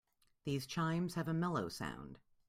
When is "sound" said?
1.69-2.17